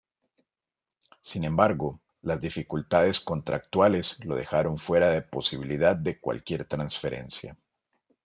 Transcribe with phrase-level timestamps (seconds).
[1.21, 7.55] Sin embargo, las dificultades contractuales lo dejaron fuera de posibilidad de cualquier transferencia.